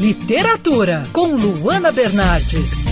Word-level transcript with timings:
Literatura 0.00 1.02
com 1.12 1.34
Luana 1.36 1.92
Bernardes. 1.92 2.84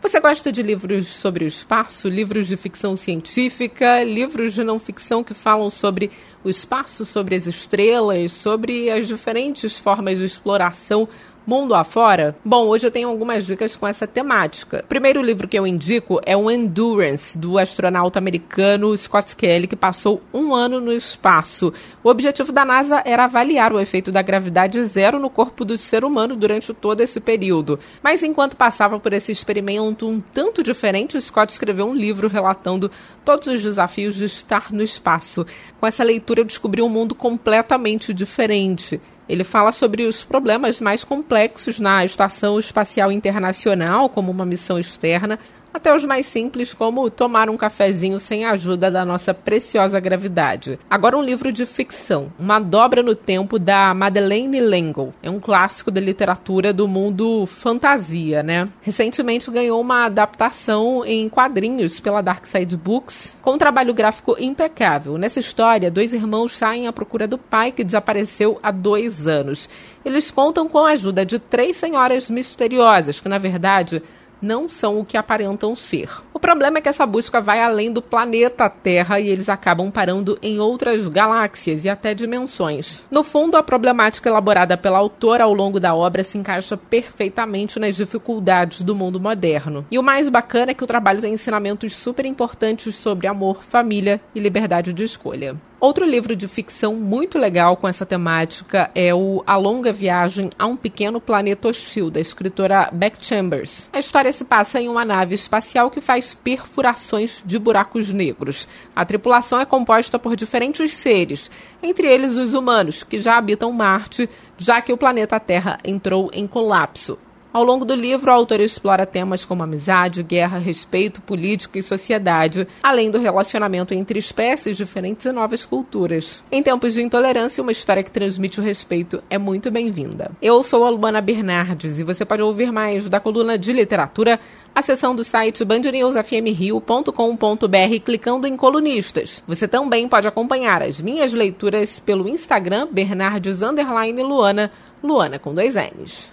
Você 0.00 0.20
gosta 0.20 0.50
de 0.50 0.62
livros 0.62 1.06
sobre 1.06 1.44
o 1.44 1.48
espaço, 1.48 2.08
livros 2.08 2.46
de 2.46 2.56
ficção 2.56 2.96
científica, 2.96 4.02
livros 4.02 4.52
de 4.54 4.64
não 4.64 4.78
ficção 4.78 5.22
que 5.22 5.34
falam 5.34 5.70
sobre 5.70 6.10
o 6.42 6.48
espaço, 6.48 7.04
sobre 7.04 7.34
as 7.34 7.46
estrelas, 7.46 8.32
sobre 8.32 8.90
as 8.90 9.06
diferentes 9.06 9.78
formas 9.78 10.18
de 10.18 10.24
exploração 10.24 11.08
Mundo 11.44 11.74
afora? 11.74 12.36
Bom, 12.44 12.68
hoje 12.68 12.86
eu 12.86 12.90
tenho 12.90 13.08
algumas 13.08 13.44
dicas 13.44 13.76
com 13.76 13.84
essa 13.84 14.06
temática. 14.06 14.82
O 14.84 14.86
primeiro 14.86 15.20
livro 15.20 15.48
que 15.48 15.58
eu 15.58 15.66
indico 15.66 16.20
é 16.24 16.36
o 16.36 16.48
Endurance, 16.48 17.36
do 17.36 17.58
astronauta 17.58 18.16
americano 18.16 18.96
Scott 18.96 19.34
Kelly, 19.34 19.66
que 19.66 19.74
passou 19.74 20.20
um 20.32 20.54
ano 20.54 20.80
no 20.80 20.92
espaço. 20.92 21.72
O 22.04 22.08
objetivo 22.08 22.52
da 22.52 22.64
NASA 22.64 23.02
era 23.04 23.24
avaliar 23.24 23.72
o 23.72 23.80
efeito 23.80 24.12
da 24.12 24.22
gravidade 24.22 24.80
zero 24.84 25.18
no 25.18 25.28
corpo 25.28 25.64
do 25.64 25.76
ser 25.76 26.04
humano 26.04 26.36
durante 26.36 26.72
todo 26.72 27.00
esse 27.00 27.20
período. 27.20 27.76
Mas 28.00 28.22
enquanto 28.22 28.56
passava 28.56 29.00
por 29.00 29.12
esse 29.12 29.32
experimento 29.32 30.08
um 30.08 30.20
tanto 30.20 30.62
diferente, 30.62 31.20
Scott 31.20 31.52
escreveu 31.52 31.86
um 31.86 31.94
livro 31.94 32.28
relatando 32.28 32.88
todos 33.24 33.48
os 33.48 33.60
desafios 33.60 34.14
de 34.14 34.26
estar 34.26 34.72
no 34.72 34.82
espaço. 34.82 35.44
Com 35.80 35.88
essa 35.88 36.04
leitura 36.04 36.40
eu 36.40 36.44
descobri 36.44 36.82
um 36.82 36.88
mundo 36.88 37.16
completamente 37.16 38.14
diferente. 38.14 39.00
Ele 39.32 39.44
fala 39.44 39.72
sobre 39.72 40.04
os 40.04 40.22
problemas 40.22 40.78
mais 40.78 41.04
complexos 41.04 41.80
na 41.80 42.04
Estação 42.04 42.58
Espacial 42.58 43.10
Internacional, 43.10 44.10
como 44.10 44.30
uma 44.30 44.44
missão 44.44 44.78
externa, 44.78 45.38
até 45.72 45.94
os 45.94 46.04
mais 46.04 46.26
simples, 46.26 46.74
como 46.74 47.10
tomar 47.10 47.48
um 47.48 47.56
cafezinho 47.56 48.20
sem 48.20 48.44
a 48.44 48.50
ajuda 48.50 48.90
da 48.90 49.04
nossa 49.04 49.32
preciosa 49.32 49.98
gravidade. 49.98 50.78
Agora, 50.88 51.16
um 51.16 51.22
livro 51.22 51.52
de 51.52 51.64
ficção, 51.66 52.32
Uma 52.38 52.58
Dobra 52.58 53.02
no 53.02 53.14
Tempo, 53.14 53.58
da 53.58 53.94
Madeleine 53.94 54.60
L'Engle. 54.60 55.14
É 55.22 55.30
um 55.30 55.40
clássico 55.40 55.90
da 55.90 56.00
literatura 56.00 56.72
do 56.72 56.86
mundo 56.86 57.46
fantasia, 57.46 58.42
né? 58.42 58.66
Recentemente 58.80 59.50
ganhou 59.50 59.80
uma 59.80 60.06
adaptação 60.06 61.04
em 61.04 61.28
quadrinhos 61.28 62.00
pela 62.00 62.22
Dark 62.22 62.46
Side 62.46 62.76
Books, 62.76 63.36
com 63.40 63.52
um 63.52 63.58
trabalho 63.58 63.94
gráfico 63.94 64.36
impecável. 64.38 65.16
Nessa 65.16 65.40
história, 65.40 65.90
dois 65.90 66.12
irmãos 66.12 66.56
saem 66.56 66.86
à 66.86 66.92
procura 66.92 67.26
do 67.26 67.38
pai 67.38 67.72
que 67.72 67.84
desapareceu 67.84 68.58
há 68.62 68.70
dois 68.70 69.26
anos. 69.26 69.68
Eles 70.04 70.30
contam 70.30 70.68
com 70.68 70.78
a 70.78 70.90
ajuda 70.90 71.24
de 71.24 71.38
três 71.38 71.76
senhoras 71.76 72.28
misteriosas, 72.28 73.20
que 73.20 73.28
na 73.28 73.38
verdade 73.38 74.02
não 74.42 74.68
são 74.68 74.98
o 74.98 75.04
que 75.04 75.16
aparentam 75.16 75.76
ser. 75.76 76.10
O 76.34 76.40
problema 76.40 76.78
é 76.78 76.80
que 76.80 76.88
essa 76.88 77.06
busca 77.06 77.40
vai 77.40 77.62
além 77.62 77.92
do 77.92 78.02
planeta 78.02 78.68
Terra 78.68 79.20
e 79.20 79.28
eles 79.28 79.48
acabam 79.48 79.90
parando 79.90 80.36
em 80.42 80.58
outras 80.58 81.06
galáxias 81.06 81.84
e 81.84 81.88
até 81.88 82.12
dimensões. 82.12 83.04
No 83.10 83.22
fundo, 83.22 83.56
a 83.56 83.62
problemática 83.62 84.28
elaborada 84.28 84.76
pela 84.76 84.98
autora 84.98 85.44
ao 85.44 85.54
longo 85.54 85.78
da 85.78 85.94
obra 85.94 86.24
se 86.24 86.36
encaixa 86.36 86.76
perfeitamente 86.76 87.78
nas 87.78 87.96
dificuldades 87.96 88.82
do 88.82 88.94
mundo 88.94 89.20
moderno. 89.20 89.84
E 89.90 89.98
o 89.98 90.02
mais 90.02 90.28
bacana 90.28 90.72
é 90.72 90.74
que 90.74 90.84
o 90.84 90.88
trabalho 90.88 91.20
tem 91.20 91.34
ensinamentos 91.34 91.94
super 91.94 92.26
importantes 92.26 92.96
sobre 92.96 93.28
amor, 93.28 93.62
família 93.62 94.20
e 94.34 94.40
liberdade 94.40 94.92
de 94.92 95.04
escolha. 95.04 95.56
Outro 95.82 96.04
livro 96.04 96.36
de 96.36 96.46
ficção 96.46 96.94
muito 96.94 97.36
legal 97.36 97.76
com 97.76 97.88
essa 97.88 98.06
temática 98.06 98.88
é 98.94 99.12
o 99.12 99.42
A 99.44 99.56
Longa 99.56 99.92
Viagem 99.92 100.48
a 100.56 100.64
um 100.64 100.76
Pequeno 100.76 101.20
Planeta 101.20 101.66
Hostil, 101.66 102.08
da 102.08 102.20
escritora 102.20 102.88
Beck 102.92 103.16
Chambers. 103.18 103.88
A 103.92 103.98
história 103.98 104.30
se 104.30 104.44
passa 104.44 104.80
em 104.80 104.88
uma 104.88 105.04
nave 105.04 105.34
espacial 105.34 105.90
que 105.90 106.00
faz 106.00 106.36
perfurações 106.36 107.42
de 107.44 107.58
buracos 107.58 108.12
negros. 108.12 108.68
A 108.94 109.04
tripulação 109.04 109.58
é 109.58 109.66
composta 109.66 110.20
por 110.20 110.36
diferentes 110.36 110.94
seres, 110.94 111.50
entre 111.82 112.06
eles 112.06 112.36
os 112.36 112.54
humanos, 112.54 113.02
que 113.02 113.18
já 113.18 113.36
habitam 113.36 113.72
Marte, 113.72 114.30
já 114.56 114.80
que 114.80 114.92
o 114.92 114.96
planeta 114.96 115.40
Terra 115.40 115.80
entrou 115.84 116.30
em 116.32 116.46
colapso. 116.46 117.18
Ao 117.52 117.62
longo 117.62 117.84
do 117.84 117.94
livro, 117.94 118.30
o 118.30 118.34
autor 118.34 118.60
explora 118.60 119.04
temas 119.04 119.44
como 119.44 119.62
amizade, 119.62 120.22
guerra, 120.22 120.56
respeito, 120.56 121.20
política 121.20 121.78
e 121.78 121.82
sociedade, 121.82 122.66
além 122.82 123.10
do 123.10 123.18
relacionamento 123.18 123.92
entre 123.92 124.18
espécies 124.18 124.74
diferentes 124.74 125.26
e 125.26 125.32
novas 125.32 125.66
culturas. 125.66 126.42
Em 126.50 126.62
tempos 126.62 126.94
de 126.94 127.02
intolerância, 127.02 127.60
uma 127.60 127.70
história 127.70 128.02
que 128.02 128.10
transmite 128.10 128.58
o 128.58 128.62
respeito 128.62 129.22
é 129.28 129.36
muito 129.36 129.70
bem-vinda. 129.70 130.30
Eu 130.40 130.62
sou 130.62 130.86
a 130.86 130.88
Luana 130.88 131.20
Bernardes 131.20 131.98
e 131.98 132.04
você 132.04 132.24
pode 132.24 132.42
ouvir 132.42 132.72
mais 132.72 133.06
da 133.06 133.20
coluna 133.20 133.58
de 133.58 133.70
literatura 133.70 134.40
acessando 134.74 135.20
o 135.20 135.24
site 135.24 135.62
bandnewsfmrio.com.br 135.62 138.00
clicando 138.02 138.46
em 138.46 138.56
colunistas. 138.56 139.44
Você 139.46 139.68
também 139.68 140.08
pode 140.08 140.26
acompanhar 140.26 140.82
as 140.82 141.02
minhas 141.02 141.34
leituras 141.34 142.00
pelo 142.00 142.26
Instagram 142.26 142.88
Bernardes 142.90 143.60
Luana, 143.60 144.70
Luana 145.02 145.38
com 145.38 145.52
dois 145.52 145.74
N's. 145.74 146.32